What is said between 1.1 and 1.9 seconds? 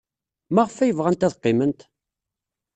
ad qqiment?